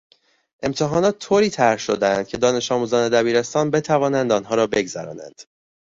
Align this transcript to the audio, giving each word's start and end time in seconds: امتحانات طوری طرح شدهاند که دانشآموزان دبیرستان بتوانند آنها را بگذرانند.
امتحانات 0.63 1.19
طوری 1.19 1.49
طرح 1.49 1.77
شدهاند 1.77 2.27
که 2.27 2.37
دانشآموزان 2.37 3.09
دبیرستان 3.09 3.71
بتوانند 3.71 4.31
آنها 4.31 4.55
را 4.55 4.67
بگذرانند. 4.67 5.41